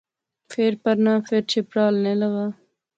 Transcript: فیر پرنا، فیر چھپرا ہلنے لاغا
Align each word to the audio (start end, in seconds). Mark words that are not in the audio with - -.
فیر 0.51 0.73
پرنا، 0.83 1.13
فیر 1.27 1.43
چھپرا 1.51 1.83
ہلنے 1.89 2.13
لاغا 2.19 2.45